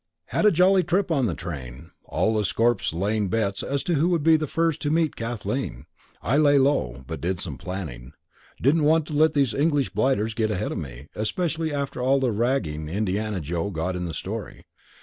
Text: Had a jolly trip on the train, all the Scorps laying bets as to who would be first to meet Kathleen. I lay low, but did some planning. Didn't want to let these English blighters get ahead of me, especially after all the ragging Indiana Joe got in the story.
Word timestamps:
Had 0.29 0.47
a 0.47 0.51
jolly 0.51 0.83
trip 0.83 1.11
on 1.11 1.27
the 1.27 1.35
train, 1.35 1.91
all 2.05 2.33
the 2.35 2.43
Scorps 2.43 2.91
laying 2.91 3.29
bets 3.29 3.61
as 3.61 3.83
to 3.83 3.93
who 3.93 4.09
would 4.09 4.23
be 4.23 4.35
first 4.35 4.81
to 4.81 4.89
meet 4.89 5.15
Kathleen. 5.15 5.85
I 6.23 6.37
lay 6.37 6.57
low, 6.57 7.03
but 7.05 7.21
did 7.21 7.39
some 7.39 7.55
planning. 7.55 8.13
Didn't 8.59 8.85
want 8.85 9.05
to 9.05 9.13
let 9.13 9.35
these 9.35 9.53
English 9.53 9.91
blighters 9.91 10.33
get 10.33 10.49
ahead 10.49 10.71
of 10.71 10.79
me, 10.79 11.09
especially 11.13 11.71
after 11.71 12.01
all 12.01 12.19
the 12.19 12.31
ragging 12.31 12.89
Indiana 12.89 13.39
Joe 13.41 13.69
got 13.69 13.95
in 13.95 14.05
the 14.05 14.13
story. 14.15 14.65